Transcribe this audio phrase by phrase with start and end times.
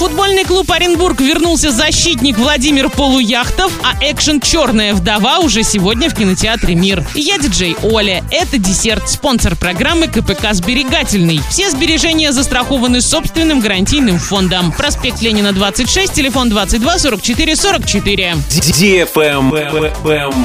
[0.00, 6.74] футбольный клуб Оренбург вернулся защитник Владимир Полуяхтов, а экшен «Черная вдова» уже сегодня в кинотеатре
[6.74, 7.04] «Мир».
[7.14, 8.24] Я диджей Оля.
[8.30, 11.42] Это десерт, спонсор программы КПК «Сберегательный».
[11.50, 14.72] Все сбережения застрахованы собственным гарантийным фондом.
[14.72, 18.36] Проспект Ленина, 26, телефон 22 44 44.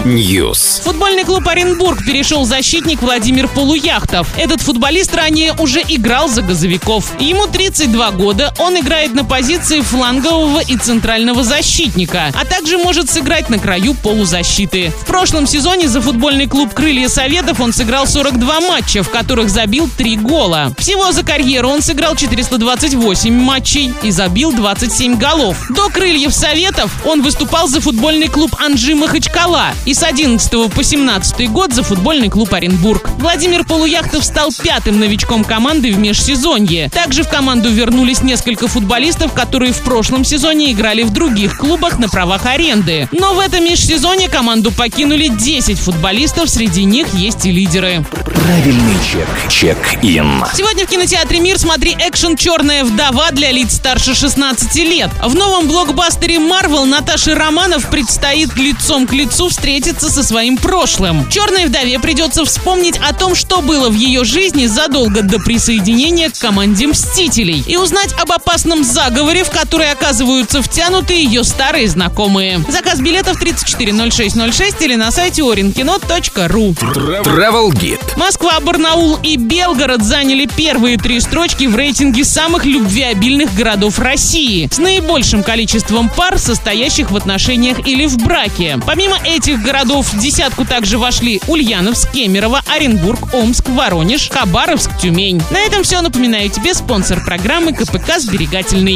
[0.04, 0.82] News.
[0.84, 4.28] Футбольный клуб Оренбург перешел защитник Владимир Полуяхтов.
[4.38, 7.14] Этот футболист ранее уже играл за газовиков.
[7.22, 13.50] Ему 32 года, он играет на позиции флангового и центрального защитника, а также может сыграть
[13.50, 14.92] на краю полузащиты.
[15.02, 19.88] В прошлом сезоне за футбольный клуб «Крылья Советов» он сыграл 42 матча, в которых забил
[19.98, 20.74] 3 гола.
[20.80, 25.58] Всего за карьеру он сыграл 428 матчей и забил 27 голов.
[25.70, 31.50] До «Крыльев Советов» он выступал за футбольный клуб «Анжи Махачкала» и с 11 по 17
[31.52, 33.10] год за футбольный клуб Оренбург.
[33.20, 36.90] Владимир Полуяхтов стал пятым новичком команды в межсезонье.
[36.90, 42.10] Также в команду вернулись несколько футболистов, которые в прошлом сезоне играли в других клубах на
[42.10, 43.08] правах аренды.
[43.12, 48.06] Но в этом межсезоне команду покинули 10 футболистов, среди них есть и лидеры.
[48.24, 49.28] Правильный чек.
[49.50, 50.44] Чек-ин.
[50.54, 55.10] Сегодня в кинотеатре «Мир» смотри экшен «Черная вдова» для лиц старше 16 лет.
[55.24, 61.30] В новом блокбастере Марвел Наташе Романов предстоит лицом к лицу встретиться со своим прошлым.
[61.30, 66.38] «Черной вдове» придется вспомнить о том, что было в ее жизни задолго до присоединения к
[66.38, 72.64] команде «Мстителей» и узнать об опасном заговоре, в который оказываются втянуты ее старые знакомые.
[72.70, 76.76] Заказ билетов 340606 или на сайте orinkino.ru.
[77.24, 78.18] Travel Guide.
[78.18, 84.78] Москва, Барнаул и Белгород заняли первые три строчки в рейтинге самых любвеобильных городов России с
[84.78, 88.80] наибольшим количеством пар, состоящих в отношениях или в браке.
[88.86, 95.42] Помимо этих городов в десятку также вошли Ульяновск, Кемерово, Оренбург, Омск, Воронеж, Хабаровск, Тюмень.
[95.50, 96.02] На этом все.
[96.02, 98.94] Напоминаю тебе спонсор программы КПК «Сберегательный».